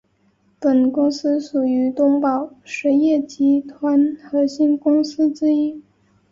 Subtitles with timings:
[0.59, 5.83] 本公司属于东宝实业集团核心公司之一。